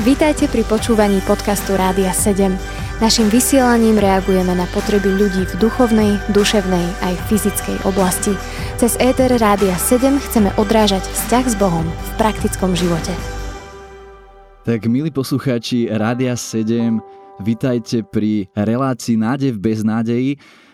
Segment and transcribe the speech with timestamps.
[0.00, 2.48] Vítajte pri počúvaní podcastu Rádia 7.
[3.04, 8.32] Naším vysielaním reagujeme na potreby ľudí v duchovnej, duševnej aj fyzickej oblasti.
[8.80, 13.12] Cez ETR Rádia 7 chceme odrážať vzťah s Bohom v praktickom živote.
[14.64, 16.96] Tak milí poslucháči Rádia 7,
[17.44, 20.30] vítajte pri relácii Nádej v beznádeji.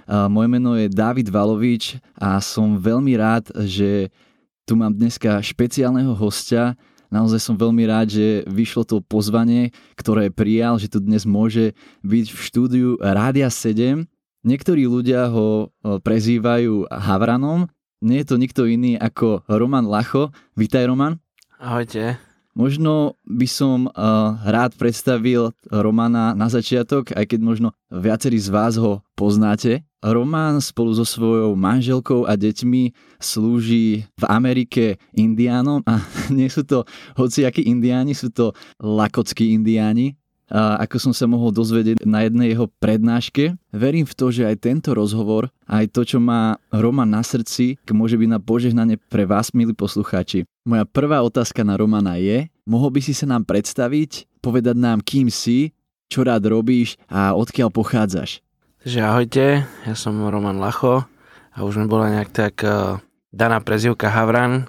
[0.06, 4.14] Moje meno je David Valovič a som veľmi rád, že
[4.62, 6.78] tu mám dneska špeciálneho hostia,
[7.12, 9.68] Naozaj som veľmi rád, že vyšlo to pozvanie,
[10.00, 14.08] ktoré prijal, že tu dnes môže byť v štúdiu Rádia 7.
[14.48, 17.68] Niektorí ľudia ho prezývajú Havranom.
[18.00, 20.32] Nie je to nikto iný ako Roman Lacho.
[20.56, 21.20] Vítaj Roman.
[21.60, 22.31] Ahojte.
[22.52, 28.76] Možno by som uh, rád predstavil Romana na začiatok, aj keď možno viacerí z vás
[28.76, 29.80] ho poznáte.
[30.04, 36.04] Román spolu so svojou manželkou a deťmi slúži v Amerike indiánom a
[36.36, 36.84] nie sú to
[37.16, 40.20] hociakí indiáni, sú to lakockí indiáni.
[40.52, 44.60] A ako som sa mohol dozvedieť na jednej jeho prednáške, verím v to, že aj
[44.60, 49.56] tento rozhovor, aj to, čo má Roman na srdci, môže byť na požehnanie pre vás,
[49.56, 50.44] milí poslucháči.
[50.68, 55.28] Moja prvá otázka na Romana je, mohol by si sa nám predstaviť, povedať nám, kým
[55.28, 55.74] si,
[56.12, 58.44] čo rád robíš a odkiaľ pochádzaš?
[58.82, 61.06] Takže ahojte, ja som Roman Lacho
[61.54, 62.98] a už mi bola nejak tak uh,
[63.30, 64.66] daná prezivka Havran,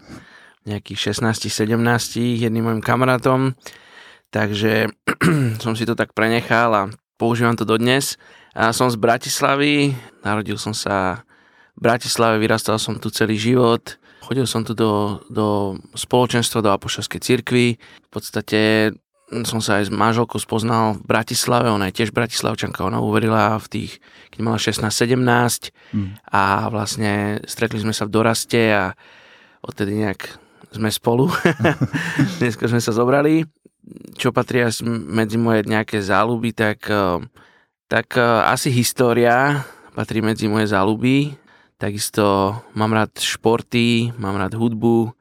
[0.63, 1.75] nejakých 16-17
[2.39, 3.57] jedným mojim kamarátom,
[4.31, 4.93] takže
[5.63, 6.83] som si to tak prenechal a
[7.19, 8.15] používam to dodnes.
[8.53, 11.25] A som z Bratislavy, narodil som sa
[11.73, 17.19] v Bratislave, vyrastal som tu celý život, chodil som tu do, do spoločenstva, do Apoštolskej
[17.19, 18.91] cirkvi, v podstate
[19.41, 23.67] som sa aj s manželkou spoznal v Bratislave, ona je tiež Bratislavčanka, ona uverila v
[23.67, 23.91] tých,
[24.29, 26.09] keď mala 16-17 mm.
[26.29, 28.93] a vlastne stretli sme sa v doraste a
[29.65, 30.37] odtedy nejak
[30.69, 31.33] sme spolu.
[32.39, 33.45] Dneska sme sa zobrali.
[34.15, 37.19] Čo patria medzi moje nejaké záľuby, tak, eh,
[37.89, 41.42] tak eh, asi história patrí medzi moje záľuby.
[41.83, 45.11] Takisto mám rád športy, mám rád hudbu,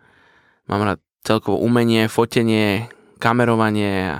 [0.70, 2.86] mám rád celkovo umenie, fotenie,
[3.18, 4.18] kamerovanie a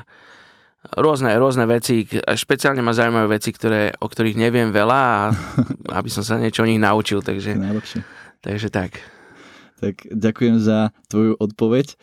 [0.99, 2.03] rôzne, rôzne veci.
[2.19, 5.19] Špeciálne ma zaujímajú veci, ktoré, o ktorých neviem veľa a
[6.03, 7.23] aby som sa niečo o nich naučil.
[7.23, 8.03] Takže, Najlepšie.
[8.43, 8.99] takže tak.
[9.79, 11.95] Tak ďakujem za tvoju odpoveď.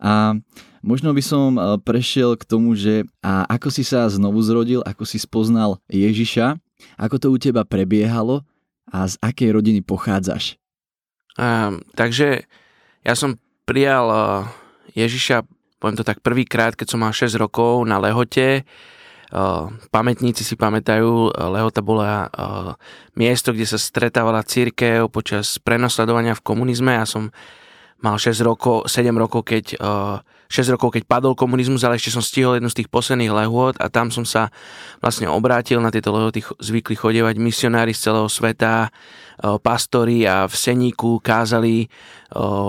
[0.00, 0.40] A
[0.80, 5.04] možno by som e, prešiel k tomu, že a ako si sa znovu zrodil, ako
[5.04, 6.56] si spoznal Ježiša,
[6.96, 8.40] ako to u teba prebiehalo
[8.92, 10.60] a z akej rodiny pochádzaš?
[11.40, 12.44] A, takže
[13.02, 14.06] ja som prijal
[14.92, 15.48] Ježiša
[15.82, 18.62] poviem to tak prvýkrát, keď som mal 6 rokov na Lehote,
[19.90, 22.30] pamätníci si pamätajú, Lehota bola
[23.18, 26.94] miesto, kde sa stretávala církev počas prenosledovania v komunizme.
[26.94, 27.34] Ja som
[27.98, 29.74] mal 6 rokov, 7 rokov, keď
[30.52, 33.88] 6 rokov, keď padol komunizmus, ale ešte som stihol jednu z tých posledných lehôd a
[33.88, 34.52] tam som sa
[35.00, 38.92] vlastne obrátil na tieto lehoty, zvykli chodievať misionári z celého sveta,
[39.64, 41.90] pastori a v seníku kázali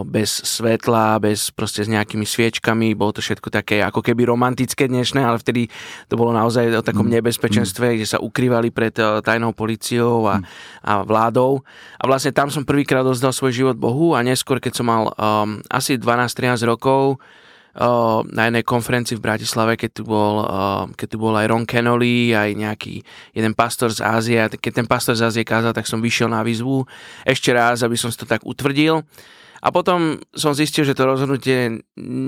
[0.10, 5.24] bez svetla, bez proste s nejakými sviečkami, bolo to všetko také ako keby romantické dnešné,
[5.24, 5.72] ale vtedy
[6.12, 7.20] to bolo naozaj o takom mm.
[7.20, 7.96] nebezpečenstve, mm.
[7.96, 10.46] kde sa ukrývali pred tajnou policiou a, mm.
[10.84, 11.64] a vládou.
[12.02, 15.64] A vlastne tam som prvýkrát dozdal svoj život Bohu a neskôr, keď som mal um,
[15.72, 17.24] asi 12-13 rokov,
[18.30, 20.46] na jednej konferencii v Bratislave, keď tu bol,
[20.94, 23.02] keď tu bol aj Ron Kennedy, aj nejaký
[23.34, 24.46] jeden pastor z Ázie.
[24.46, 26.86] Keď ten pastor z Ázie kázal, tak som vyšiel na výzvu
[27.26, 29.02] ešte raz, aby som si to tak utvrdil.
[29.64, 31.82] A potom som zistil, že to rozhodnutie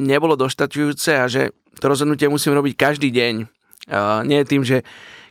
[0.07, 3.35] nebolo dostačujúce a že to rozhodnutie musím robiť každý deň.
[4.25, 4.81] Nie tým, že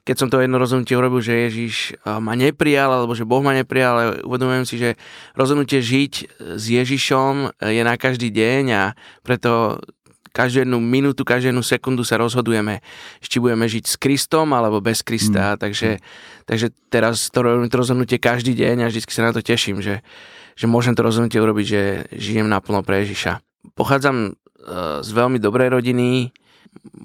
[0.05, 3.95] keď som to jedno rozhodnutie urobil, že Ježiš ma neprijal, alebo že Boh ma neprijal,
[3.97, 5.01] ale uvedomujem si, že
[5.33, 8.93] rozhodnutie žiť s Ježišom je na každý deň a
[9.25, 9.81] preto
[10.35, 12.83] každú minútu, každú sekundu sa rozhodujeme,
[13.23, 15.55] či budeme žiť s Kristom alebo bez Krista.
[15.55, 15.59] Mm.
[15.63, 15.91] Takže,
[16.43, 20.03] takže teraz to robím to rozhodnutie každý deň a vždy sa na to teším, že,
[20.59, 21.83] že môžem to rozhodnutie urobiť, že
[22.19, 23.39] žijem naplno pre Ježiša.
[23.79, 24.31] Pochádzam e,
[25.07, 26.35] z veľmi dobrej rodiny,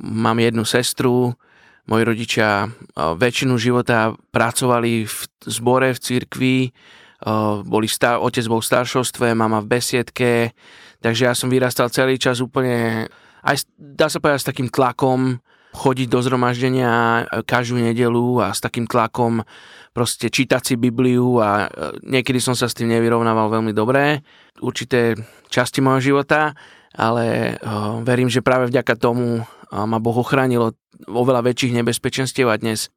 [0.01, 1.37] mám jednu sestru,
[1.85, 2.67] moji rodičia e,
[3.13, 6.69] väčšinu života pracovali v zbore, v cirkvi, e,
[7.61, 10.57] boli star, otec bol v staršovstve, mama v besiedke,
[10.99, 13.07] Takže ja som vyrastal celý čas úplne,
[13.43, 18.89] aj dá sa povedať s takým tlakom, chodiť do zhromaždenia každú nedelu a s takým
[18.89, 19.45] tlakom
[19.93, 24.25] proste čítať si Bibliu a e, niekedy som sa s tým nevyrovnával veľmi dobre.
[24.59, 25.13] Určité
[25.53, 26.57] časti môjho života,
[26.89, 29.45] ale uh, verím, že práve vďaka tomu uh,
[29.85, 30.73] ma Boh ochránil
[31.05, 32.89] oveľa väčších nebezpečenstiev a dnes,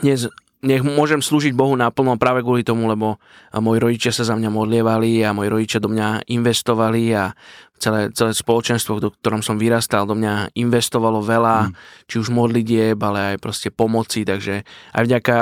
[0.00, 0.30] dnes
[0.60, 3.16] nech môžem slúžiť Bohu naplno práve kvôli tomu, lebo
[3.56, 7.32] moji rodičia sa za mňa modlievali a moji rodičia do mňa investovali a
[7.80, 11.72] celé, celé spoločenstvo, do ktorom som vyrastal, do mňa investovalo veľa, mm.
[12.04, 15.36] či už modlitieb, ale aj proste pomoci, takže aj vďaka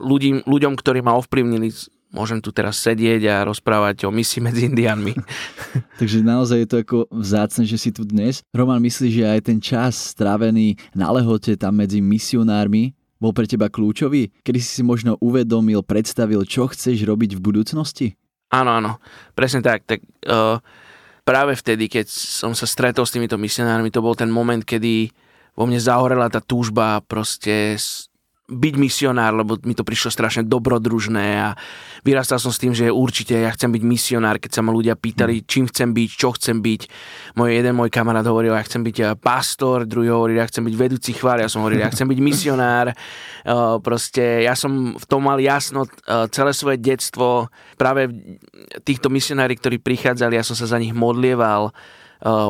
[0.00, 1.68] ľudí, ľuďom, ktorí ma ovplyvnili,
[2.16, 5.12] môžem tu teraz sedieť a rozprávať o misi medzi indiánmi.
[6.00, 8.40] Takže naozaj je to ako vzácne, že si tu dnes.
[8.56, 13.72] Roman, myslíš, že aj ten čas strávený na lehote tam medzi misionármi bol pre teba
[13.72, 14.32] kľúčový?
[14.44, 18.06] Kedy si si možno uvedomil, predstavil, čo chceš robiť v budúcnosti?
[18.52, 19.02] Áno, áno,
[19.34, 19.82] presne tak.
[19.88, 20.62] tak uh,
[21.26, 25.10] práve vtedy, keď som sa stretol s týmito misionármi, to bol ten moment, kedy
[25.56, 27.74] vo mne zahorela tá túžba proste
[28.46, 31.58] byť misionár, lebo mi to prišlo strašne dobrodružné a
[32.06, 35.42] vyrastal som s tým, že určite ja chcem byť misionár, keď sa ma ľudia pýtali,
[35.42, 35.44] mm.
[35.50, 36.80] čím chcem byť, čo chcem byť.
[37.34, 40.74] Môj jeden môj kamarát hovoril, ja chcem byť eh, pastor, druhý hovoril, ja chcem byť
[40.78, 42.94] vedúci chvár, ja som hovoril, ja chcem byť misionár.
[43.46, 47.50] Uh, proste ja som v tom mal jasno uh, celé svoje detstvo.
[47.74, 48.10] Práve
[48.86, 51.74] týchto misionári, ktorí prichádzali, ja som sa za nich modlieval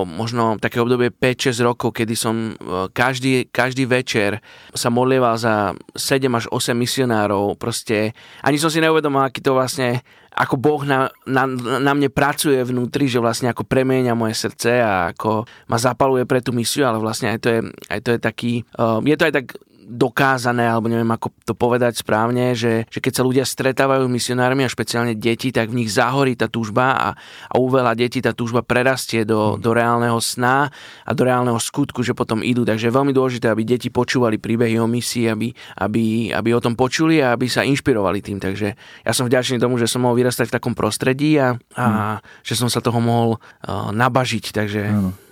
[0.07, 2.55] možno také obdobie 5-6 rokov, kedy som
[2.95, 4.39] každý, každý večer
[4.71, 7.59] sa modlieval za 7 až 8 misionárov.
[7.59, 8.15] Proste
[8.47, 11.49] ani som si neuvedomil, aký to vlastne ako Boh na, na,
[11.81, 16.45] na mne pracuje vnútri, že vlastne ako premenia moje srdce a ako ma zapaluje pre
[16.45, 19.33] tú misiu, ale vlastne aj to je, aj to je taký, uh, je to aj
[19.33, 19.47] tak
[19.87, 24.67] dokázané, alebo neviem ako to povedať správne, že, že keď sa ľudia stretávajú s misionármi
[24.67, 27.09] a špeciálne deti, tak v nich zahorí tá túžba a,
[27.47, 29.62] a u veľa detí tá túžba prerastie do, mm.
[29.62, 30.75] do reálneho sna
[31.06, 32.67] a do reálneho skutku, že potom idú.
[32.67, 35.49] Takže je veľmi dôležité, aby deti počúvali príbehy o misii, aby,
[35.79, 38.43] aby, aby o tom počuli a aby sa inšpirovali tým.
[38.43, 38.69] Takže
[39.06, 41.87] ja som vďačný tomu, že som mohol vyrastať v takom prostredí a, a
[42.19, 42.43] mm.
[42.43, 44.50] že som sa toho mohol uh, nabažiť.
[44.50, 45.25] Takže mm.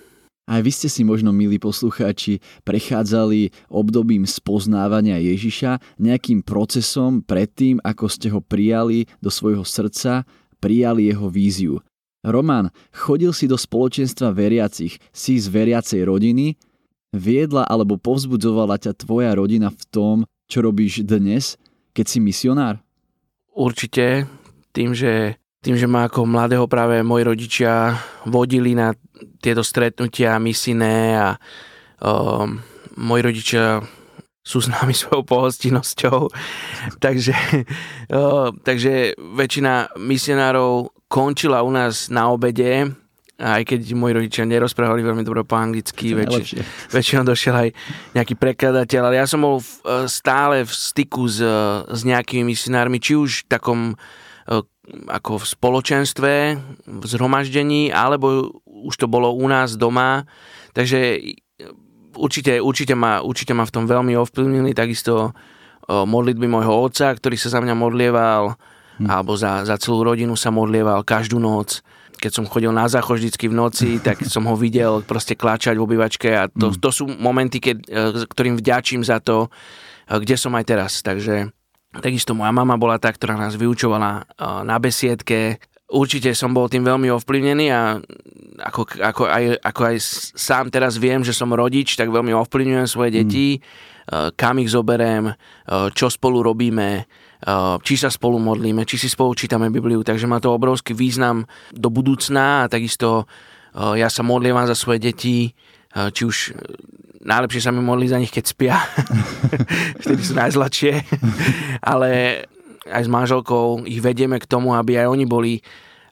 [0.45, 8.05] Aj vy ste si možno, milí poslucháči, prechádzali obdobím spoznávania Ježiša nejakým procesom predtým, ako
[8.05, 10.21] ste ho prijali do svojho srdca,
[10.61, 11.81] prijali jeho víziu.
[12.21, 16.57] Roman, chodil si do spoločenstva veriacich, si z veriacej rodiny,
[17.09, 20.15] viedla alebo povzbudzovala ťa tvoja rodina v tom,
[20.45, 21.57] čo robíš dnes,
[21.97, 22.85] keď si misionár?
[23.49, 24.29] Určite,
[24.77, 27.97] tým, že tým, že ma ako mladého práve moji rodičia
[28.29, 28.93] vodili na
[29.41, 31.29] tieto stretnutia misijné a
[32.05, 32.45] o,
[33.01, 33.81] moji rodičia
[34.45, 36.29] sú s nami svojou pohostinnosťou.
[37.05, 37.33] takže,
[38.13, 42.93] o, takže väčšina misionárov končila u nás na obede,
[43.35, 46.61] aj keď moji rodičia nerozprávali veľmi dobre po anglicky, väč-
[46.93, 47.69] väčšinou došiel aj
[48.13, 49.69] nejaký prekladateľ, ale ja som bol v,
[50.07, 51.43] stále v styku s,
[51.89, 53.81] s nejakými misionármi, či už v takom
[55.09, 56.33] ako v spoločenstve,
[56.85, 60.29] v zhromaždení, alebo už to bolo u nás doma.
[60.77, 61.19] Takže
[62.15, 65.35] určite, určite, ma, určite ma v tom veľmi ovplyvnili, takisto
[65.87, 68.57] modlitby môjho otca, ktorý sa za mňa modlieval,
[69.01, 69.05] hm.
[69.05, 71.85] alebo za, za celú rodinu sa modlieval každú noc.
[72.15, 75.85] Keď som chodil na záchod vždycky v noci, tak som ho videl proste kláčať v
[75.85, 76.77] obývačke a to, hm.
[76.81, 79.47] to sú momenty, keď, e, ktorým vďačím za to,
[80.09, 80.91] e, kde som aj teraz.
[81.05, 81.53] Takže
[82.01, 84.27] Takisto moja mama bola tá, ktorá nás vyučovala
[84.63, 85.59] na besiedke.
[85.85, 88.01] Určite som bol tým veľmi ovplyvnený a
[88.57, 89.95] ako, ako, aj, ako aj
[90.33, 93.17] sám teraz viem, že som rodič, tak veľmi ovplyvňujem svoje mm.
[93.21, 94.33] deti, mm.
[94.33, 95.35] kam ich zoberiem,
[95.93, 97.05] čo spolu robíme,
[97.85, 101.93] či sa spolu modlíme, či si spolu čítame Bibliu, takže má to obrovský význam do
[101.93, 103.29] budúcna a takisto
[103.75, 105.51] ja sa modlievam za svoje deti,
[105.91, 106.55] či už
[107.25, 108.75] najlepšie sa mi modliť za nich, keď spia.
[110.05, 110.93] Vtedy sú najzladšie.
[111.81, 112.09] Ale
[112.85, 115.53] aj s manželkou ich vedieme k tomu, aby aj oni boli,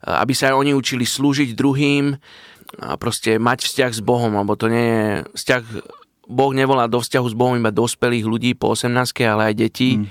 [0.02, 2.18] aby sa aj oni učili slúžiť druhým
[2.82, 5.06] a proste mať vzťah s Bohom, lebo to nie je
[5.38, 5.64] vzťah,
[6.26, 8.90] Boh nevolá do vzťahu s Bohom iba dospelých ľudí po 18,
[9.30, 10.02] ale aj detí.
[10.02, 10.08] Mm.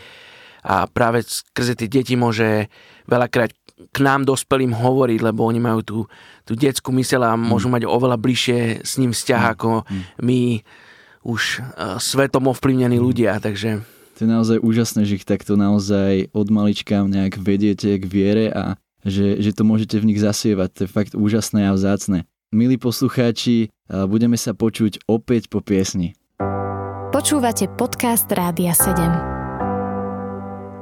[0.63, 2.71] A práve skrze tie deti môže
[3.11, 3.51] veľakrát
[3.91, 5.99] k nám dospelým hovoriť, lebo oni majú tú,
[6.47, 7.75] tú detskú mysel a môžu mm.
[7.75, 9.51] mať oveľa bližšie s ním vzťah, mm.
[9.59, 10.03] ako mm.
[10.23, 10.41] my
[11.23, 13.83] už uh, svetom ovplyvnení ľudia, takže...
[14.19, 18.77] To je naozaj úžasné, že ich takto naozaj od malička nejak vediete k viere a
[19.03, 20.69] že, že to môžete v nich zasievať.
[20.79, 22.29] To je fakt úžasné a vzácne.
[22.55, 26.15] Milí poslucháči, budeme sa počuť opäť po piesni.
[27.11, 29.42] Počúvate podcast Rádia 7.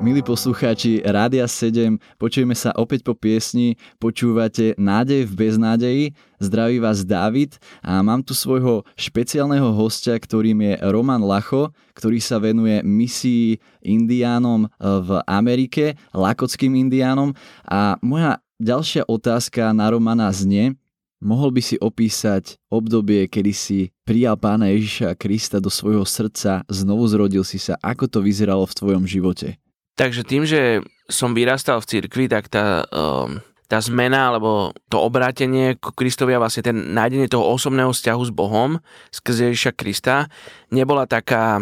[0.00, 6.04] Milí poslucháči Rádia 7, počujeme sa opäť po piesni, počúvate Nádej v beznádeji,
[6.40, 12.40] zdraví vás David a mám tu svojho špeciálneho hostia, ktorým je Roman Lacho, ktorý sa
[12.40, 17.36] venuje misii indiánom v Amerike, lakockým indiánom
[17.68, 20.80] a moja ďalšia otázka na Romana znie,
[21.20, 27.04] mohol by si opísať obdobie, kedy si prijal pána Ježiša Krista do svojho srdca, znovu
[27.04, 29.60] zrodil si sa, ako to vyzeralo v tvojom živote?
[30.00, 30.80] Takže tým, že
[31.12, 33.36] som vyrastal v cirkvi, tak tá, um,
[33.68, 38.32] tá zmena alebo to obrátenie k Kristovi a vlastne ten nájdenie toho osobného vzťahu s
[38.32, 38.80] Bohom
[39.12, 40.32] skrze Ježiša Krista
[40.72, 41.60] nebola taká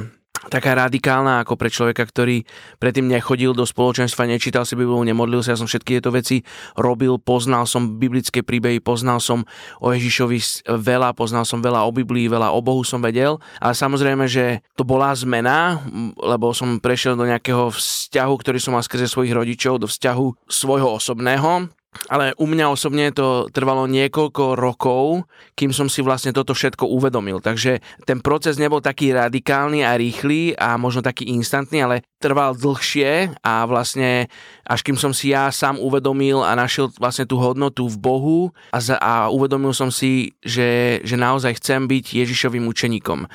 [0.49, 2.43] taká radikálna ako pre človeka, ktorý
[2.81, 6.43] predtým nechodil do spoločenstva, nečítal si Bibliu, nemodlil sa, ja som všetky tieto veci
[6.75, 9.45] robil, poznal som biblické príbehy, poznal som
[9.79, 14.25] o Ježišovi veľa, poznal som veľa o Biblii, veľa o Bohu som vedel, ale samozrejme,
[14.27, 15.85] že to bola zmena,
[16.19, 20.99] lebo som prešiel do nejakého vzťahu, ktorý som mal skrze svojich rodičov, do vzťahu svojho
[20.99, 21.71] osobného,
[22.07, 25.27] ale u mňa osobne to trvalo niekoľko rokov,
[25.59, 27.43] kým som si vlastne toto všetko uvedomil.
[27.43, 33.39] Takže ten proces nebol taký radikálny a rýchly a možno taký instantný, ale trval dlhšie
[33.43, 34.27] a vlastne
[34.67, 38.41] až kým som si ja sám uvedomil a našiel vlastne tú hodnotu v Bohu
[38.75, 43.31] a, za, a uvedomil som si, že, že naozaj chcem byť Ježišovým učeníkom.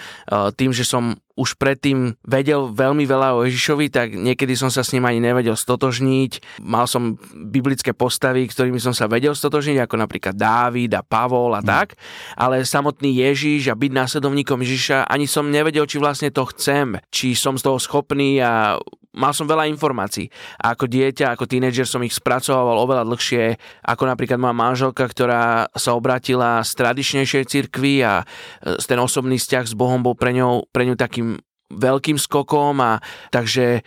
[0.60, 4.94] Tým, že som už predtým vedel veľmi veľa o Ježišovi, tak niekedy som sa s
[4.94, 6.62] ním ani nevedel stotožniť.
[6.62, 11.62] Mal som biblické postavy, ktorými som sa vedel stotožniť, ako napríklad Dávid a Pavol a
[11.62, 11.68] mm.
[11.68, 11.98] tak,
[12.38, 17.34] ale samotný Ježiš a byť následovníkom Ježiša, ani som nevedel, či vlastne to chcem, či
[17.34, 18.78] som z toho schopný a
[19.13, 20.27] mal som veľa informácií.
[20.58, 25.70] A ako dieťa, ako tínedžer som ich spracoval oveľa dlhšie, ako napríklad moja manželka, ktorá
[25.77, 30.65] sa obratila z tradičnejšej cirkvi a e, ten osobný vzťah s Bohom bol pre ňou,
[30.74, 31.38] pre ňu takým
[31.74, 33.01] veľkým skokom a
[33.34, 33.82] takže e,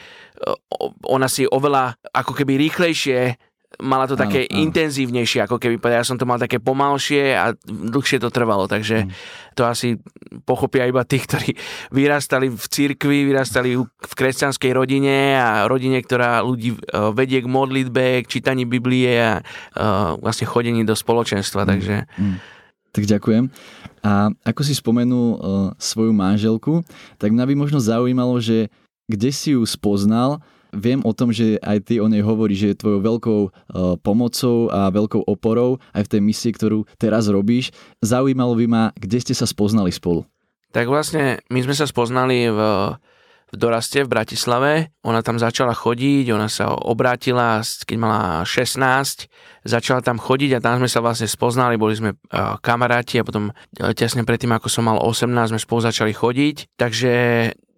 [1.07, 3.39] ona si oveľa ako keby rýchlejšie
[3.83, 4.63] mala to také áno, áno.
[4.69, 6.01] intenzívnejšie, ako keby povedal.
[6.01, 9.11] Ja som to mal také pomalšie a dlhšie to trvalo, takže mm.
[9.53, 10.01] to asi
[10.49, 11.53] pochopia iba tí, ktorí
[11.93, 16.79] vyrastali v cirkvi, vyrastali v kresťanskej rodine a rodine, ktorá ľudí e,
[17.13, 21.69] vedie k modlitbe, k čítaní Biblie a uh, vlastne chodení do spoločenstva, mm.
[21.69, 21.97] takže...
[22.17, 22.37] Mm.
[22.97, 23.53] Tak ďakujem.
[24.01, 25.39] A ako si spomenul uh,
[25.77, 26.81] svoju manželku,
[27.21, 28.73] tak mňa by možno zaujímalo, že
[29.05, 30.41] kde si ju spoznal
[30.77, 33.51] Viem o tom, že aj ty o nej hovorí, že je tvojou veľkou uh,
[34.05, 37.73] pomocou a veľkou oporou aj v tej misii, ktorú teraz robíš.
[38.05, 40.29] Zaujímalo by ma, kde ste sa spoznali spolu?
[40.77, 42.61] Tak vlastne my sme sa spoznali v,
[43.49, 44.93] v Doraste v Bratislave.
[45.09, 49.25] Ona tam začala chodiť, ona sa obrátila, keď mala 16,
[49.65, 53.49] začala tam chodiť a tam sme sa vlastne spoznali, boli sme uh, kamaráti a potom
[53.49, 56.77] uh, tesne predtým, ako som mal 18, sme spolu začali chodiť.
[56.77, 57.15] Takže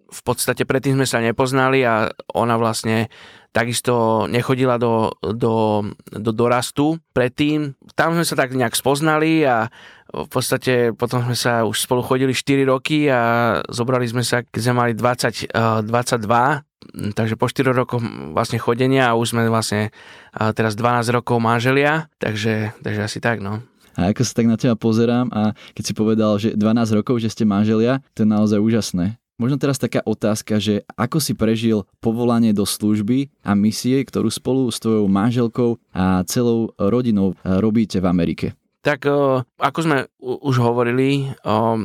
[0.09, 3.07] v podstate predtým sme sa nepoznali a ona vlastne
[3.49, 5.81] takisto nechodila do, do,
[6.13, 7.73] do dorastu predtým.
[7.97, 9.73] Tam sme sa tak nejak spoznali a
[10.09, 13.21] v podstate potom sme sa už spolu chodili 4 roky a
[13.69, 15.53] zobrali sme sa, keď sme mali 20,
[15.85, 18.01] 22, takže po 4 rokoch
[18.33, 19.93] vlastne chodenia a už sme vlastne
[20.33, 23.61] teraz 12 rokov manželia, takže, takže asi tak, no.
[23.99, 27.33] A ako sa tak na teba pozerám a keď si povedal, že 12 rokov, že
[27.33, 29.19] ste manželia, to je naozaj úžasné.
[29.39, 34.67] Možno teraz taká otázka, že ako si prežil povolanie do služby a misie, ktorú spolu
[34.67, 38.47] s tvojou manželkou a celou rodinou eh, robíte v Amerike?
[38.83, 41.75] Tak eh, ako sme už hovorili, eh,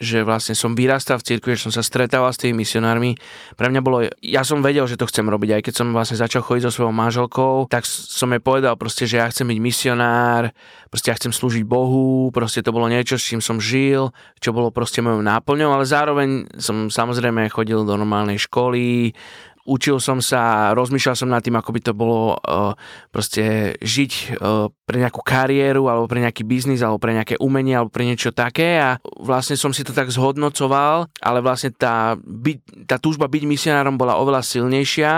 [0.00, 3.18] že vlastne som vyrastal v cirkvi, že som sa stretával s tými misionármi.
[3.54, 6.40] Pre mňa bolo, ja som vedel, že to chcem robiť, aj keď som vlastne začal
[6.40, 10.54] chodiť so svojou manželkou, tak som jej povedal proste, že ja chcem byť misionár,
[10.88, 14.72] proste ja chcem slúžiť Bohu, proste to bolo niečo, s čím som žil, čo bolo
[14.72, 19.12] proste mojou náplňou, ale zároveň som samozrejme chodil do normálnej školy,
[19.62, 22.74] učil som sa, rozmýšľal som nad tým, ako by to bolo uh,
[23.14, 27.94] proste žiť uh, pre nejakú kariéru, alebo pre nejaký biznis, alebo pre nejaké umenie, alebo
[27.94, 28.82] pre niečo také.
[28.82, 33.94] A vlastne som si to tak zhodnocoval, ale vlastne tá, byť, tá túžba byť misionárom
[33.94, 35.12] bola oveľa silnejšia.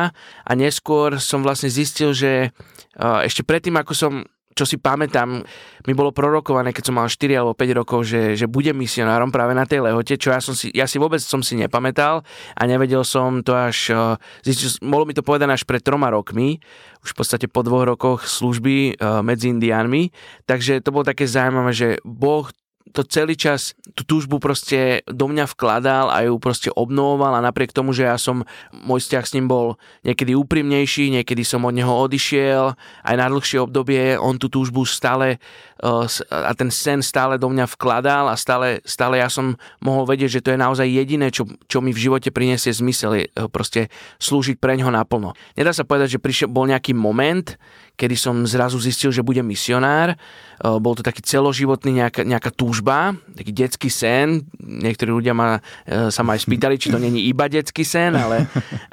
[0.45, 2.53] A neskôr som vlastne zistil, že
[3.01, 4.13] uh, ešte predtým, ako som
[4.55, 5.43] čo si pamätám,
[5.85, 9.53] mi bolo prorokované, keď som mal 4 alebo 5 rokov, že, že budem misionárom práve
[9.53, 12.23] na tej lehote, čo ja, som si, ja si vôbec som si nepamätal
[12.55, 14.15] a nevedel som to až, uh,
[14.47, 16.63] zistil, bolo mi to povedané až pred troma rokmi,
[17.03, 20.15] už v podstate po dvoch rokoch služby uh, medzi Indiánmi,
[20.49, 22.49] takže to bolo také zaujímavé, že Boh
[22.93, 27.73] to celý čas, tú túžbu proste do mňa vkladal a ju proste obnovoval a napriek
[27.73, 31.91] tomu, že ja som, môj vzťah s ním bol niekedy úprimnejší, niekedy som od neho
[31.91, 35.41] odišiel, aj na dlhšie obdobie on tú túžbu stále
[35.81, 40.39] uh, a ten sen stále do mňa vkladal a stále, stále ja som mohol vedieť,
[40.39, 43.89] že to je naozaj jediné, čo, čo mi v živote prinesie zmysel, je uh, proste
[44.21, 45.33] slúžiť pre ňoho naplno.
[45.57, 47.57] Nedá sa povedať, že prišiel, bol nejaký moment,
[47.95, 50.19] kedy som zrazu zistil, že budem misionár.
[50.63, 54.47] Bol to taký celoživotný nejaká, nejaká túžba, taký detský sen.
[54.59, 58.47] Niektorí ľudia ma, sa ma aj spýtali, či to není iba detský sen, ale,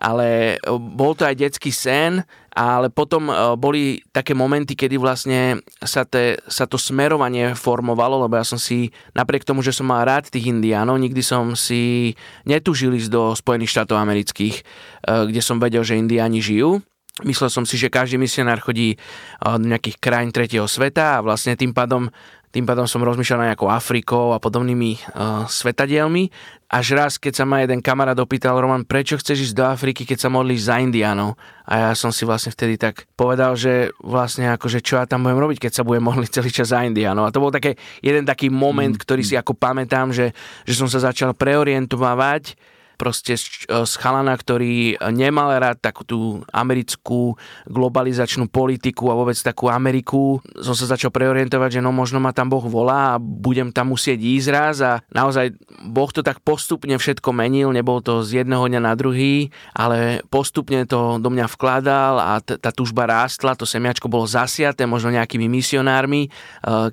[0.10, 6.36] ale bol to aj detský sen ale potom boli také momenty, kedy vlastne sa, te,
[6.52, 10.52] sa to smerovanie formovalo, lebo ja som si, napriek tomu, že som mal rád tých
[10.52, 12.12] indiánov, nikdy som si
[12.44, 14.68] netužil ísť do Spojených štátov amerických,
[15.08, 16.84] kde som vedel, že indiáni žijú.
[17.28, 18.96] Myslel som si, že každý misionár chodí
[19.44, 22.08] do nejakých krajín tretieho sveta a vlastne tým pádom,
[22.56, 26.32] tým pádom som rozmýšľal nejakou Afrikou a podobnými uh, svetadielmi.
[26.72, 30.24] Až raz, keď sa ma jeden kamarát opýtal, Roman, prečo chceš ísť do Afriky, keď
[30.24, 31.36] sa modlíš za Indiánov?
[31.68, 35.40] A ja som si vlastne vtedy tak povedal, že vlastne akože čo ja tam budem
[35.44, 37.28] robiť, keď sa budem modliť celý čas za Indiánov.
[37.28, 39.04] A to bol také, jeden taký moment, mm.
[39.04, 40.32] ktorý si ako pamätám, že,
[40.64, 42.71] že som sa začal preorientovať
[43.02, 46.20] proste z, z chalana, ktorý nemal rád takú tú
[46.54, 47.34] americkú
[47.66, 50.38] globalizačnú politiku a vôbec takú Ameriku.
[50.62, 54.22] Som sa začal preorientovať, že no možno ma tam Boh volá a budem tam musieť
[54.22, 55.58] ísť raz a naozaj
[55.90, 60.86] Boh to tak postupne všetko menil, nebol to z jedného dňa na druhý, ale postupne
[60.86, 65.50] to do mňa vkladal a t- tá tužba rástla, to semiačko bolo zasiaté možno nejakými
[65.50, 66.30] misionármi, e,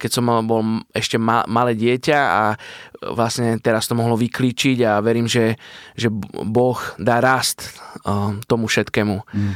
[0.01, 2.43] keď som bol ešte malé dieťa a
[3.03, 5.55] vlastne teraz to mohlo vyklíčiť a verím, že,
[5.95, 6.11] že
[6.45, 7.79] Boh dá rast
[8.51, 9.17] tomu všetkému.
[9.23, 9.55] Mm.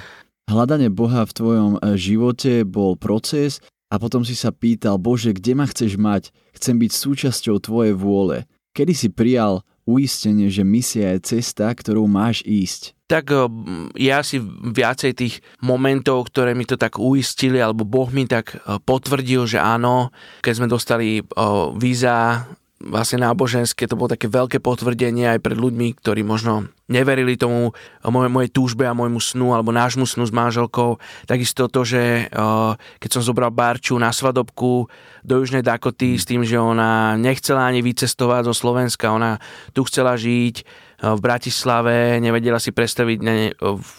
[0.50, 5.54] Hľadanie Boha v tvojom e, živote bol proces a potom si sa pýtal, Bože, kde
[5.54, 6.34] ma chceš mať?
[6.52, 8.44] Chcem byť súčasťou tvojej vôle.
[8.74, 12.98] Kedy si prijal uistenie, že misia je cesta, ktorou máš ísť?
[13.12, 13.44] tak e,
[14.00, 14.40] ja si
[14.72, 18.56] viacej tých momentov, ktoré mi to tak uistili, alebo Boh mi tak
[18.88, 20.08] potvrdil, že áno,
[20.40, 21.20] keď sme dostali
[21.76, 22.48] víza
[22.82, 27.72] vlastne náboženské, to bolo také veľké potvrdenie aj pred ľuďmi, ktorí možno neverili tomu
[28.04, 31.00] moje, mojej túžbe a môjmu snu alebo nášmu snu s manželkou.
[31.24, 32.28] Takisto to, že
[33.00, 34.90] keď som zobral Barču na svadobku
[35.24, 39.40] do Južnej Dakoty s tým, že ona nechcela ani vycestovať zo Slovenska, ona
[39.72, 40.66] tu chcela žiť,
[41.02, 43.50] v Bratislave, nevedela si predstaviť ne,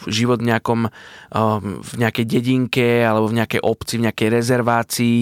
[0.08, 0.88] život v, nejakom,
[1.84, 5.18] v nejakej dedinke alebo v nejakej obci, v nejakej rezervácii,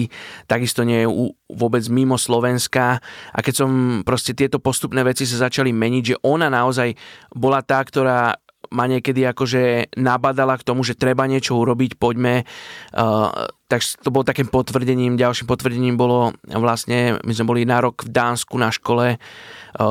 [0.46, 1.10] takisto nie je
[1.50, 3.02] vôbec mimo Slovenska
[3.34, 3.70] a keď som
[4.06, 6.94] proste tieto postupné veci sa začali meniť, že ona naozaj
[7.34, 8.38] bola tá, ktorá
[8.72, 12.48] ma niekedy akože nabadala k tomu, že treba niečo urobiť, poďme.
[13.68, 15.20] Tak to bolo takým potvrdením.
[15.20, 19.20] Ďalším potvrdením bolo vlastne, my sme boli na rok v Dánsku na škole,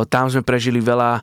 [0.09, 1.21] tam sme prežili veľa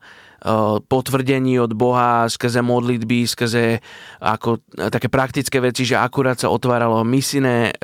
[0.87, 3.83] potvrdení od Boha skrze modlitby, skrze
[4.23, 7.75] ako také praktické veci, že akurát sa otváralo misijné,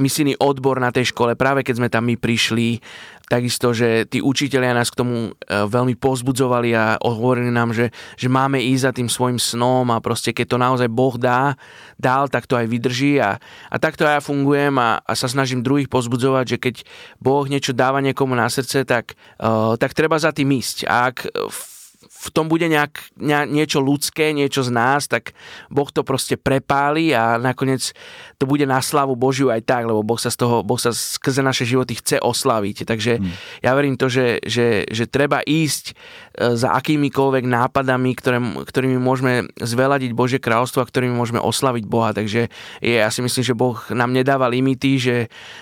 [0.00, 2.82] misijný odbor na tej škole, práve keď sme tam my prišli,
[3.30, 8.58] takisto, že tí učiteľia nás k tomu veľmi pozbudzovali a hovorili nám, že, že máme
[8.58, 11.54] ísť za tým svojim snom a proste keď to naozaj Boh dá,
[11.94, 13.38] dál, tak to aj vydrží a,
[13.70, 16.74] a takto ja fungujem a, a sa snažím druhých pozbudzovať, že keď
[17.22, 20.90] Boh niečo dáva niekomu na srdce, tak, uh, tak treba za tým ísť.
[20.90, 21.30] A ak
[22.00, 25.36] v tom bude nejak, ne, niečo ľudské, niečo z nás, tak
[25.68, 27.92] Boh to proste prepáli a nakoniec
[28.40, 31.44] to bude na slavu Božiu aj tak, lebo Boh sa, z toho, boh sa skrze
[31.44, 32.88] naše životy chce oslaviť.
[32.88, 33.32] Takže hmm.
[33.60, 39.52] ja verím to, že, že, že treba ísť e, za akýmikoľvek nápadami, ktoré, ktorými môžeme
[39.60, 42.16] zveladiť Božie kráľstvo a ktorými môžeme oslaviť Boha.
[42.16, 42.48] Takže
[42.80, 45.16] je, ja si myslím, že Boh nám nedáva limity, že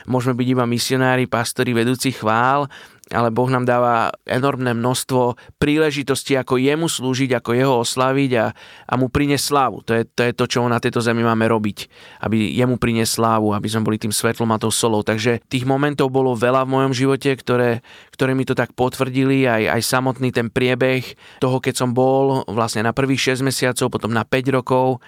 [0.07, 2.71] môžeme byť iba misionári, pastori, vedúci chvál,
[3.09, 8.47] ale Boh nám dáva enormné množstvo príležitostí, ako jemu slúžiť, ako jeho oslaviť a,
[8.85, 9.81] a mu priniesť slávu.
[9.89, 11.89] To je, to je to, čo na tejto zemi máme robiť.
[12.21, 15.01] Aby jemu priniesť slávu, aby sme boli tým svetlom a tou solou.
[15.01, 17.81] Takže tých momentov bolo veľa v mojom živote, ktoré,
[18.19, 21.07] ktoré mi to tak potvrdili, aj, aj samotný ten priebeh
[21.39, 24.99] toho, keď som bol vlastne na prvých 6 mesiacov, potom na 5 rokov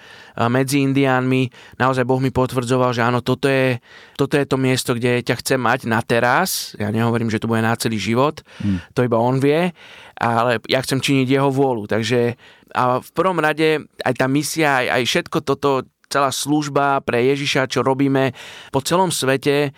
[0.47, 1.51] medzi Indiánmi.
[1.75, 3.83] Naozaj Boh mi potvrdzoval, že áno, toto je,
[4.15, 6.71] toto je to miesto, kde ťa chce mať na teraz.
[6.79, 8.95] Ja nehovorím, že to bude na celý život, hmm.
[8.95, 9.75] to iba on vie,
[10.15, 11.91] ale ja chcem činiť jeho vôľu.
[11.91, 12.39] Takže
[12.71, 17.71] a v prvom rade aj tá misia, aj, aj všetko toto, celá služba pre Ježiša,
[17.71, 18.35] čo robíme
[18.75, 19.71] po celom svete,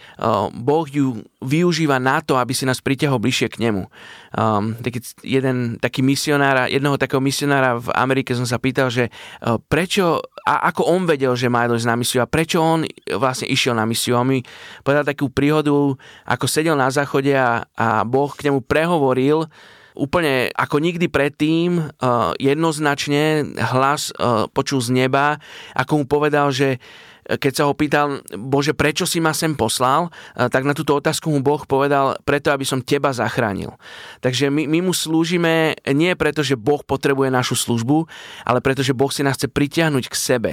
[0.57, 3.85] Boh ju využíva na to, aby si nás pritiahol bližšie k nemu.
[4.33, 9.13] Um, taký jeden taký misionára, jedného takého misionára v Amerike som sa pýtal, že
[9.45, 12.81] uh, prečo, a ako on vedel, že má dojsť na misiu a prečo on
[13.13, 14.17] vlastne išiel na misiu.
[14.17, 14.41] On mi
[14.81, 15.93] povedal takú príhodu,
[16.25, 19.45] ako sedel na záchode a, a Boh k nemu prehovoril,
[19.93, 25.37] úplne ako nikdy predtým uh, jednoznačne hlas uh, počul z neba,
[25.77, 26.81] ako mu povedal, že
[27.27, 31.39] keď sa ho pýtal, Bože, prečo si ma sem poslal, tak na túto otázku mu
[31.39, 33.75] Boh povedal, preto, aby som teba zachránil.
[34.19, 38.05] Takže my, my mu slúžime nie preto, že Boh potrebuje našu službu,
[38.43, 40.51] ale preto, že Boh si nás chce pritiahnuť k sebe.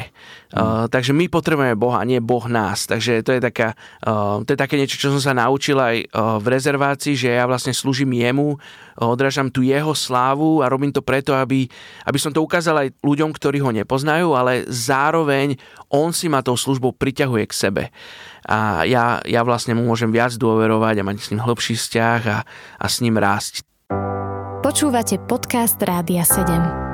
[0.51, 0.59] Mm.
[0.59, 2.87] Uh, takže my potrebujeme Boha, nie Boh nás.
[2.87, 3.75] Takže to je, taká,
[4.07, 7.47] uh, to je také niečo, čo som sa naučil aj uh, v rezervácii, že ja
[7.47, 8.59] vlastne slúžim jemu,
[9.01, 11.65] odrážam tu jeho slávu a robím to preto, aby,
[12.05, 15.57] aby som to ukázal aj ľuďom, ktorí ho nepoznajú, ale zároveň
[15.89, 17.83] on si ma tou službou priťahuje k sebe.
[18.45, 22.39] A ja, ja vlastne mu môžem viac dôverovať a mať s ním hlbší vzťah a,
[22.77, 23.65] a s ním rásť.
[24.61, 26.91] Počúvate podcast Rádia 7.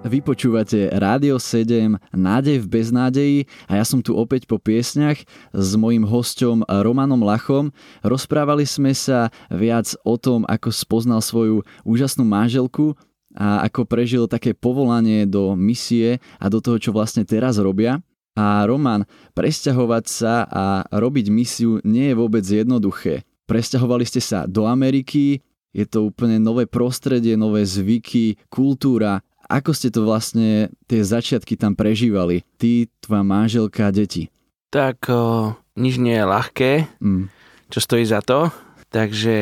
[0.00, 5.20] Vypočúvate Rádio 7, Nádej v beznádeji a ja som tu opäť po piesňach
[5.52, 7.68] s mojim hosťom Romanom Lachom.
[8.00, 12.96] Rozprávali sme sa viac o tom, ako spoznal svoju úžasnú manželku
[13.34, 18.02] a ako prežil také povolanie do misie a do toho, čo vlastne teraz robia.
[18.38, 23.26] A Roman, presťahovať sa a robiť misiu nie je vôbec jednoduché.
[23.50, 29.90] Presťahovali ste sa do Ameriky, je to úplne nové prostredie, nové zvyky, kultúra, ako ste
[29.90, 32.46] to vlastne, tie začiatky tam prežívali?
[32.54, 34.30] Ty, tvoja manželka, deti?
[34.70, 37.24] Tak o, nič nie je ľahké, mm.
[37.66, 38.54] čo stojí za to.
[38.94, 39.34] Takže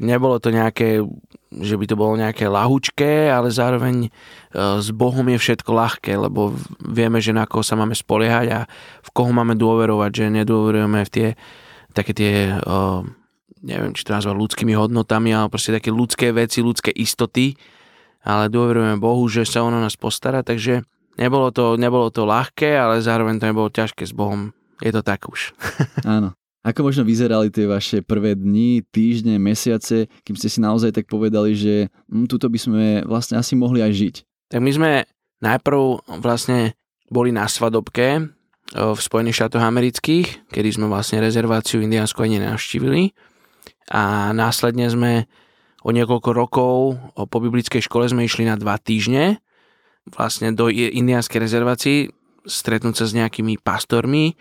[0.00, 1.04] nebolo to nejaké,
[1.50, 6.54] že by to bolo nejaké lahúčké, ale zároveň o, s Bohom je všetko ľahké, lebo
[6.78, 8.60] vieme, že na koho sa máme spoliehať a
[9.02, 11.28] v koho máme dôverovať, že nedôverujeme v tie
[11.90, 13.02] také tie, o,
[13.66, 17.58] neviem, či to nazvať ľudskými hodnotami, ale proste také ľudské veci, ľudské istoty,
[18.22, 20.86] ale dôverujeme Bohu, že sa ono nás postará, takže
[21.18, 24.54] nebolo to, nebolo to ľahké, ale zároveň to nebolo ťažké s Bohom.
[24.80, 25.52] Je to tak už.
[26.08, 26.32] Áno.
[26.60, 31.56] Ako možno vyzerali tie vaše prvé dni, týždne, mesiace, kým ste si naozaj tak povedali,
[31.56, 34.14] že hm, tuto by sme vlastne asi mohli aj žiť?
[34.52, 34.90] Tak my sme
[35.40, 36.76] najprv vlastne
[37.08, 38.28] boli na svadobke
[38.70, 43.16] v Spojených štátoch amerických, kedy sme vlastne rezerváciu Indiánsku ani nenavštívili
[43.90, 45.26] a následne sme
[45.82, 49.42] o niekoľko rokov po biblickej škole sme išli na dva týždne
[50.06, 51.98] vlastne do indiánskej rezervácii
[52.46, 54.38] stretnúť sa s nejakými pastormi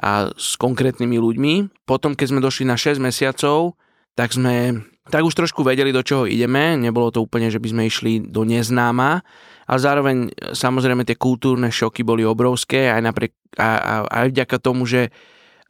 [0.00, 1.84] a s konkrétnymi ľuďmi.
[1.84, 3.76] Potom, keď sme došli na 6 mesiacov,
[4.16, 6.78] tak sme tak už trošku vedeli, do čoho ideme.
[6.78, 9.26] Nebolo to úplne, že by sme išli do neznáma,
[9.66, 10.16] ale zároveň
[10.54, 15.10] samozrejme tie kultúrne šoky boli obrovské aj, napriek, a, a, aj vďaka tomu, že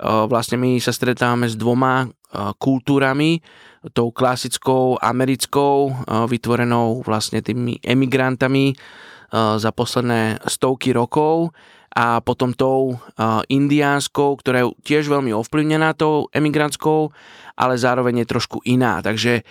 [0.01, 2.09] vlastne my sa stretávame s dvoma
[2.57, 3.45] kultúrami,
[3.93, 5.93] tou klasickou americkou,
[6.29, 8.77] vytvorenou vlastne tými emigrantami
[9.33, 11.53] za posledné stovky rokov
[11.91, 12.99] a potom tou
[13.51, 17.11] indiánskou, ktorá je tiež veľmi ovplyvnená tou emigrantskou,
[17.59, 19.43] ale zároveň je trošku iná, takže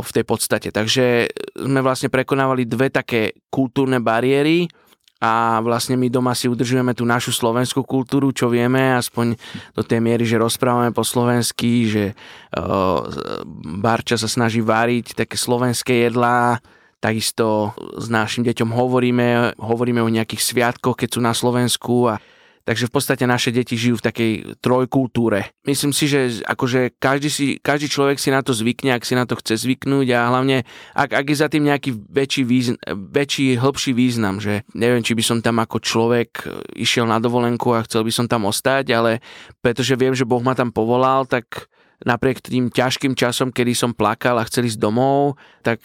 [0.00, 0.72] v tej podstate.
[0.72, 1.28] Takže
[1.60, 4.66] sme vlastne prekonávali dve také kultúrne bariéry,
[5.20, 9.36] a vlastne my doma si udržujeme tú našu slovenskú kultúru, čo vieme, aspoň
[9.76, 12.04] do tej miery, že rozprávame po slovensky, že
[13.84, 16.64] Barča sa snaží variť také slovenské jedlá,
[17.00, 22.20] takisto s našim deťom hovoríme, hovoríme o nejakých sviatkoch, keď sú na Slovensku a
[22.60, 25.48] Takže v podstate naše deti žijú v takej trojkultúre.
[25.64, 29.24] Myslím si, že akože každý, si, každý človek si na to zvykne, ak si na
[29.24, 33.90] to chce zvyknúť a hlavne, ak, ak je za tým nejaký väčší, význam, väčší, hĺbší
[33.96, 38.12] význam, že neviem, či by som tam ako človek išiel na dovolenku a chcel by
[38.12, 39.24] som tam ostať, ale
[39.64, 41.66] pretože viem, že Boh ma tam povolal, tak
[42.04, 45.80] napriek tým ťažkým časom, kedy som plakal a chcel ísť domov, tak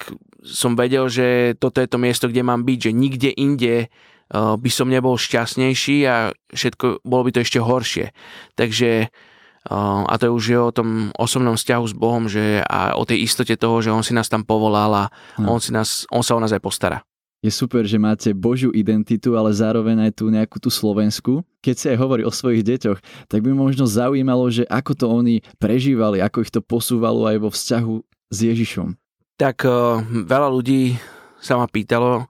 [0.45, 3.89] som vedel, že toto je to miesto, kde mám byť, že nikde inde
[4.25, 8.10] Eh, by som nebol šťastnejší a všetko bolo by to ešte horšie.
[8.58, 12.97] Takže eh, a to je už je o tom osobnom vzťahu s Bohom, že a
[12.97, 15.03] o tej istote toho, že On si nás tam povolal a
[15.38, 15.53] no.
[15.53, 17.05] on, si nás, on sa o nás aj postará.
[17.45, 21.45] Je super, že máte Božiu identitu, ale zároveň aj tú nejakú tú Slovensku.
[21.62, 25.45] Keď si aj hovorí o svojich deťoch, tak by možno zaujímalo, že ako to oni
[25.62, 27.95] prežívali, ako ich to posúvalo aj vo vzťahu
[28.34, 28.97] s Ježišom.
[29.36, 30.95] Tak uh, veľa ľudí
[31.43, 32.26] sa ma pýtalo,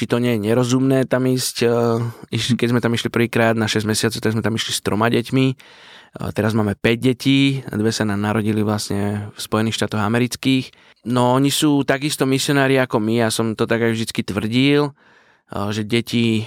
[0.00, 1.56] či to nie je nerozumné tam ísť.
[1.68, 5.12] Eh, keď sme tam išli prvýkrát na 6 mesiacov, tak sme tam išli s troma
[5.12, 5.46] deťmi.
[5.52, 10.72] Eh, teraz máme 5 detí, dve sa nám narodili vlastne v Spojených štátoch amerických.
[11.10, 15.68] No oni sú takisto misionári ako my, ja som to tak aj vždy tvrdil, eh,
[15.74, 16.46] že deti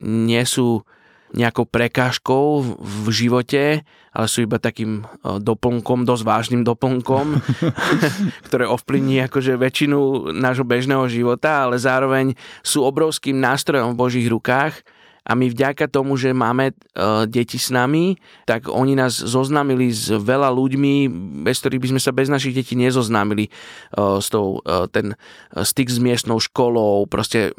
[0.00, 0.86] nie sú
[1.36, 7.26] nejakou prekážkou v živote, ale sú iba takým doplnkom, dosť vážnym doplnkom,
[8.48, 12.32] ktoré ovplyvní akože väčšinu nášho bežného života, ale zároveň
[12.64, 14.80] sú obrovským nástrojom v Božích rukách
[15.28, 18.16] a my vďaka tomu, že máme uh, deti s nami,
[18.48, 21.12] tak oni nás zoznámili s veľa ľuďmi,
[21.44, 25.12] bez ktorých by sme sa bez našich detí nezoznámili uh, s tou, ten
[25.52, 27.52] styk s miestnou školou, proste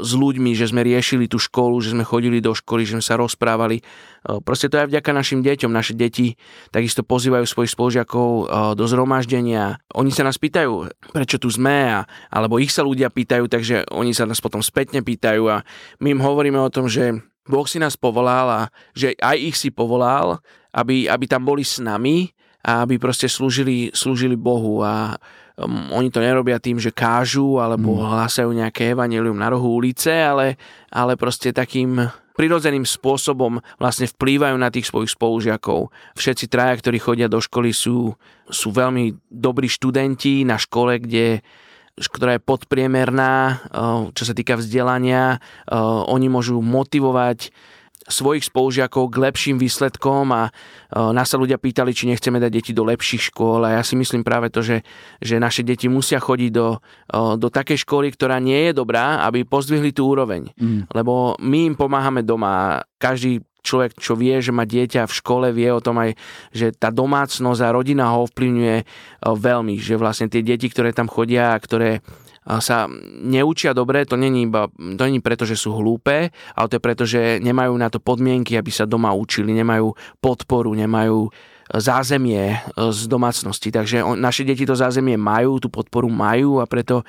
[0.00, 3.20] s ľuďmi, že sme riešili tú školu, že sme chodili do školy, že sme sa
[3.20, 3.80] rozprávali.
[4.24, 5.72] Uh, proste to je vďaka našim deťom.
[5.72, 6.36] Naše deti
[6.72, 9.80] takisto pozývajú svojich spolužiakov uh, do zhromaždenia.
[9.96, 14.16] Oni sa nás pýtajú, prečo tu sme, a, alebo ich sa ľudia pýtajú, takže oni
[14.16, 15.64] sa nás potom spätne pýtajú a
[16.00, 18.60] my im hovoríme o tom, že Boh si nás povolal a
[18.92, 20.42] že aj ich si povolal,
[20.74, 22.34] aby, aby tam boli s nami
[22.66, 25.14] a aby proste slúžili, slúžili Bohu a
[25.60, 28.02] um, oni to nerobia tým, že kážu alebo mm.
[28.04, 30.60] hlásajú nejaké evanelium na rohu ulice, ale,
[30.92, 35.88] ale proste takým prirodzeným spôsobom vlastne vplývajú na tých svojich spolužiakov.
[36.14, 38.12] Všetci traja, ktorí chodia do školy, sú,
[38.52, 41.40] sú veľmi dobrí študenti na škole, kde
[41.96, 43.56] ktorá je podpriemerná, eh,
[44.12, 45.40] čo sa týka vzdelania.
[45.40, 45.80] Eh,
[46.12, 47.48] oni môžu motivovať
[48.06, 52.72] svojich spolužiakov k lepším výsledkom a eh, nás sa ľudia pýtali, či nechceme dať deti
[52.72, 54.86] do lepších škôl a ja si myslím práve to, že,
[55.20, 56.78] že naše deti musia chodiť do,
[57.36, 60.50] do takej školy, ktorá nie je dobrá, aby pozdvihli tú úroveň.
[60.56, 60.88] Mm.
[60.90, 62.82] Lebo my im pomáhame doma.
[62.96, 66.14] Každý človek, čo vie, že má dieťa v škole, vie o tom aj,
[66.54, 68.84] že tá domácnosť a rodina ho ovplyvňuje e,
[69.26, 72.00] veľmi, že vlastne tie deti, ktoré tam chodia a ktoré e,
[72.46, 72.86] sa
[73.26, 77.02] neučia dobre, to není iba to není preto, že sú hlúpe, ale to je preto,
[77.02, 79.90] že nemajú na to podmienky, aby sa doma učili, nemajú
[80.22, 81.26] podporu, nemajú
[81.66, 82.56] zázemie e,
[82.94, 83.74] z domácnosti.
[83.74, 87.04] Takže naše deti to zázemie majú, tú podporu majú a preto e,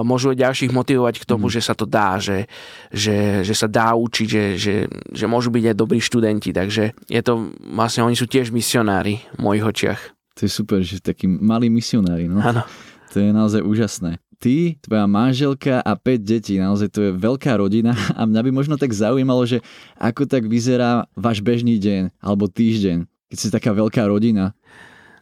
[0.00, 1.52] môžu ďalších motivovať k tomu, mm.
[1.52, 2.48] že sa to dá, že,
[2.88, 4.74] že, že sa dá učiť, že, že,
[5.12, 6.56] že môžu byť aj dobrí študenti.
[6.56, 10.00] Takže je to, vlastne oni sú tiež misionári v mojich očiach.
[10.40, 12.24] To je super, že takí malí misionári.
[12.24, 12.40] No?
[12.40, 12.64] Áno.
[13.12, 16.56] To je naozaj úžasné ty, tvoja manželka a 5 detí.
[16.56, 19.60] Naozaj to je veľká rodina a mňa by možno tak zaujímalo, že
[20.00, 24.58] ako tak vyzerá váš bežný deň alebo týždeň keď si taká veľká rodina?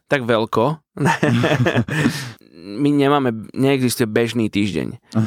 [0.08, 0.80] Tak veľko.
[2.58, 4.96] My nemáme, neexistuje bežný týždeň.
[5.12, 5.20] uh,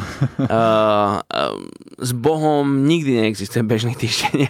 [0.50, 1.56] uh,
[2.02, 4.50] s Bohom nikdy neexistuje bežný týždeň.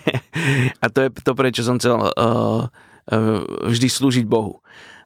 [0.79, 4.59] A to je to, prečo som chcel uh, uh, vždy slúžiť Bohu.
[4.59, 5.00] Uh,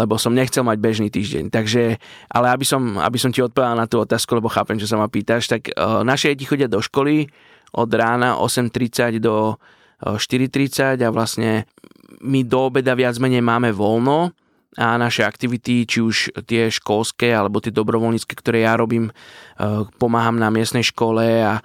[0.00, 1.52] lebo som nechcel mať bežný týždeň.
[1.52, 2.00] Takže,
[2.32, 5.08] ale aby som, aby som ti odpovedal na tú otázku, lebo chápem, čo sa ma
[5.08, 7.28] pýtaš, tak uh, naše deti chodia do školy
[7.74, 9.60] od rána 8.30 do
[10.04, 11.68] 4.30 a vlastne
[12.24, 14.32] my do obeda viac menej máme voľno
[14.74, 16.16] a naše aktivity, či už
[16.50, 19.14] tie školské alebo tie dobrovoľnícke, ktoré ja robím,
[20.02, 21.62] pomáham na miestnej škole a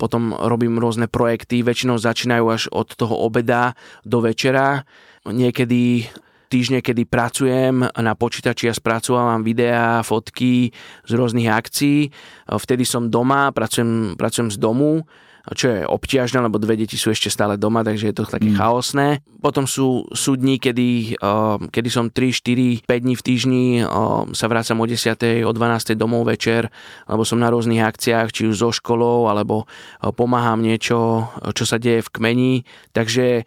[0.00, 3.76] potom robím rôzne projekty, väčšinou začínajú až od toho obeda
[4.08, 4.88] do večera.
[5.28, 6.08] Niekedy
[6.54, 10.70] týždne, kedy pracujem na počítači a spracovávam videá, fotky
[11.02, 12.14] z rôznych akcií.
[12.46, 15.02] Vtedy som doma, pracujem, pracujem z domu
[15.52, 18.56] čo je obťažné, lebo dve deti sú ešte stále doma, takže je to také mm.
[18.56, 19.20] chaosné.
[19.44, 24.24] Potom sú, sú dní, kedy, uh, kedy som 3, 4, 5 dní v týždni, uh,
[24.32, 26.72] sa vrácam o 10, o 12 domov večer,
[27.04, 31.76] alebo som na rôznych akciách, či už so školou, alebo uh, pomáham niečo, čo sa
[31.76, 32.52] deje v kmeni.
[32.96, 33.44] Takže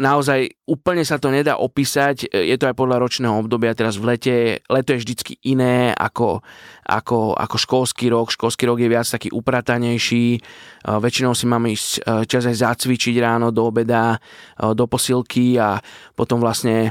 [0.00, 4.36] naozaj úplne sa to nedá opísať, je to aj podľa ročného obdobia, teraz v lete,
[4.70, 6.40] leto je vždycky iné ako,
[6.88, 10.40] ako, ako školský rok, školský rok je viac taký upratanejší,
[10.84, 15.78] väčšinou si mám ísť e, čas aj zacvičiť ráno do obeda, e, do posilky a
[16.14, 16.90] potom vlastne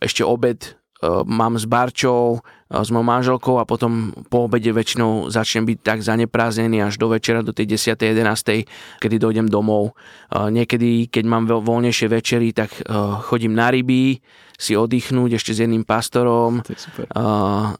[0.00, 0.78] ešte obed
[1.24, 6.84] mám s Barčou, s mojou manželkou a potom po obede väčšinou začnem byť tak zanepráznený
[6.84, 7.96] až do večera, do tej 10.
[7.96, 9.00] 11.
[9.00, 9.96] kedy dojdem domov.
[10.28, 12.84] Niekedy, keď mám voľnejšie večery, tak
[13.24, 14.20] chodím na ryby,
[14.60, 16.60] si oddychnúť ešte s jedným pastorom,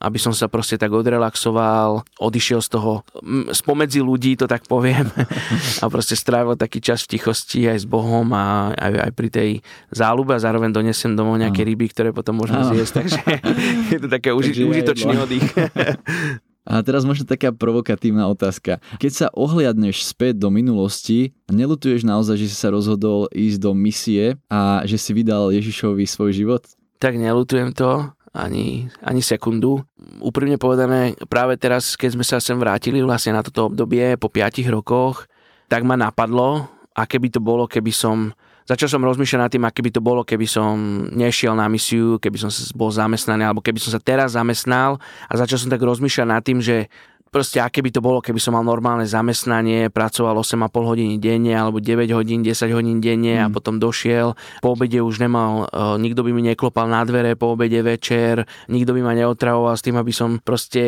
[0.00, 3.04] aby som sa proste tak odrelaxoval, odišiel z toho,
[3.52, 5.12] spomedzi ľudí, to tak poviem,
[5.82, 9.50] a proste strávil taký čas v tichosti aj s Bohom a aj, aj pri tej
[9.92, 13.20] záľube a zároveň donesem domov nejaké ryby, ktoré potom môžem zjesť, takže
[13.92, 15.46] je to také uži- užitočný oddych.
[16.68, 18.84] A teraz možno taká provokatívna otázka.
[19.00, 24.36] Keď sa ohliadneš späť do minulosti, nelutuješ naozaj, že si sa rozhodol ísť do misie
[24.52, 26.62] a že si vydal Ježišovi svoj život?
[27.00, 29.82] Tak nelutujem to ani, ani sekundu.
[30.20, 34.60] Úprimne povedané, práve teraz, keď sme sa sem vrátili vlastne na toto obdobie po 5
[34.70, 35.26] rokoch,
[35.66, 38.30] tak ma napadlo, aké by to bolo, keby som
[38.70, 40.78] Začal som rozmýšľať nad tým, aké by to bolo, keby som
[41.10, 45.02] nešiel na misiu, keby som bol zamestnaný, alebo keby som sa teraz zamestnal.
[45.26, 46.86] A začal som tak rozmýšľať nad tým, že
[47.30, 51.78] proste aké by to bolo, keby som mal normálne zamestnanie, pracoval 8,5 hodiny denne alebo
[51.78, 53.42] 9 hodín, 10 hodín denne mm.
[53.46, 54.34] a potom došiel.
[54.58, 58.90] Po obede už nemal, uh, nikto by mi neklopal na dvere po obede večer, nikto
[58.98, 60.82] by ma neotravoval s tým, aby som proste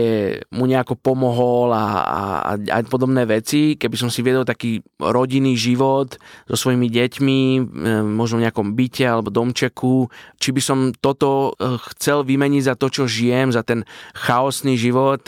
[0.50, 2.22] mu nejako pomohol a, a,
[2.59, 3.78] a podobné veci.
[3.78, 6.18] Keby som si viedol taký rodinný život
[6.50, 7.61] so svojimi deťmi, e,
[8.02, 10.11] možno v nejakom byte alebo domčeku,
[10.42, 13.87] či by som toto e, chcel vymeniť za to, čo žijem, za ten
[14.18, 15.22] chaosný život,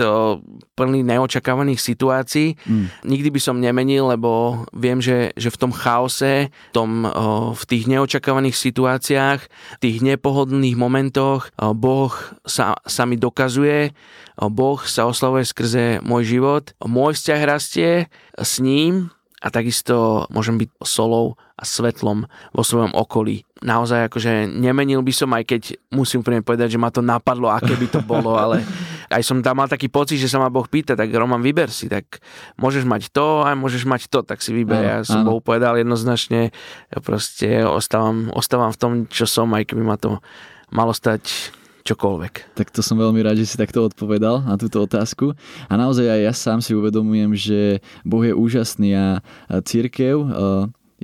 [0.74, 2.57] plný neočakávaných situácií.
[2.64, 2.87] Mm.
[3.05, 7.05] Nikdy by som nemenil, lebo viem, že, že v tom chaose, tom,
[7.55, 12.12] v tých neočakávaných situáciách, v tých nepohodlných momentoch Boh
[12.49, 13.93] sa, sa mi dokazuje,
[14.40, 17.90] Boh sa oslavuje skrze môj život, môj vzťah rastie
[18.35, 19.14] s ním
[19.45, 23.47] a takisto môžem byť solou a svetlom vo svojom okolí.
[23.62, 25.62] Naozaj akože nemenil by som, aj keď
[25.95, 28.64] musím úplne povedať, že ma to napadlo, aké by to bolo, ale
[29.11, 31.88] aj som tam mal taký pocit, že sa ma Boh pýta, tak Roman, vyber si,
[31.90, 32.21] tak
[32.61, 34.83] môžeš mať to a môžeš mať to, tak si vyber.
[34.85, 36.53] Ja som Bohu povedal jednoznačne,
[36.88, 40.23] ja proste ostávam, ostávam v tom, čo som, aj keby ma to
[40.73, 41.53] malo stať
[41.85, 42.57] čokoľvek.
[42.57, 45.37] Tak to som veľmi rád, že si takto odpovedal na túto otázku.
[45.69, 47.61] A naozaj aj ja sám si uvedomujem, že
[48.01, 49.07] Boh je úžasný a
[49.69, 50.17] církev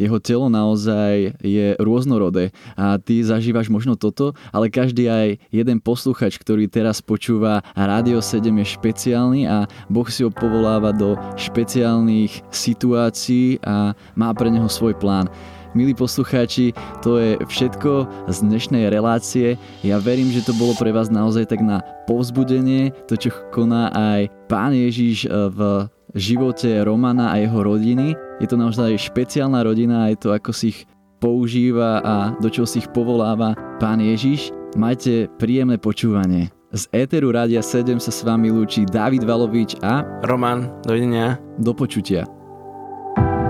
[0.01, 6.41] jeho telo naozaj je rôznorodé a ty zažívaš možno toto, ale každý aj jeden posluchač,
[6.41, 13.61] ktorý teraz počúva Rádio 7 je špeciálny a Boh si ho povoláva do špeciálnych situácií
[13.61, 15.29] a má pre neho svoj plán.
[15.71, 19.55] Milí poslucháči, to je všetko z dnešnej relácie.
[19.87, 21.79] Ja verím, že to bolo pre vás naozaj tak na
[22.11, 25.87] povzbudenie, to čo koná aj Pán Ježiš eh, v
[26.19, 28.30] živote Romana a jeho rodiny.
[28.41, 30.89] Je to naozaj špeciálna rodina, je to ako si ich
[31.21, 34.51] používa a do čoho si ich povoláva Pán Ježiš.
[34.81, 36.49] Majte príjemné počúvanie.
[36.73, 41.37] Z Éteru Rádia 7 sa s vami lúči David Valovič a Roman, dovidenia.
[41.61, 42.25] Do počutia.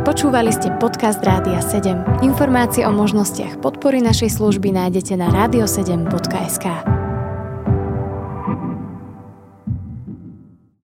[0.03, 2.25] Počúvali ste podcast Rádia 7.
[2.25, 7.00] Informácie o možnostiach podpory našej služby nájdete na radio7.sk.